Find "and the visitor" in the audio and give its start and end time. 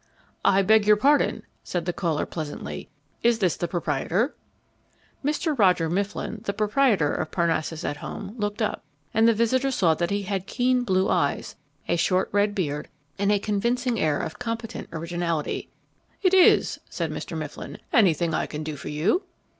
9.13-9.69